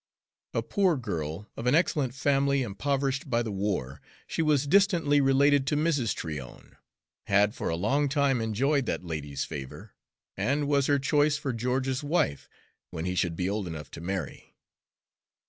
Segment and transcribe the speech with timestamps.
[0.55, 5.67] A poor girl, of an excellent family impoverished by the war, she was distantly related
[5.67, 6.15] to Mrs.
[6.15, 6.75] Tryon,
[7.27, 9.93] had for a long time enjoyed that lady's favor,
[10.35, 12.49] and was her choice for George's wife
[12.89, 14.55] when he should be old enough to marry.